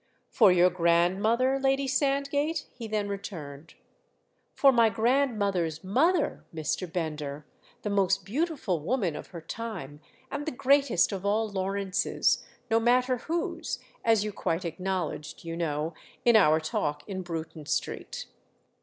[0.31, 3.75] "For your grandmother, Lady Sandgate?" he then returned.
[4.55, 6.91] "For my grandmother's mother, Mr.
[6.91, 10.01] Bender—the most beautiful woman of her time
[10.31, 15.93] and the greatest of all Lawrences, no matter whose; as you quite acknowledged, you know,
[16.25, 18.25] in our talk in Bruton Street."